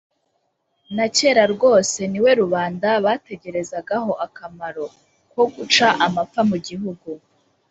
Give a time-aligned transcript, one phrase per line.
[0.95, 4.85] na cyera rwose niwe rubanda bategerezagaho akamaro
[5.31, 7.09] kwo guca amapfa mu gihugu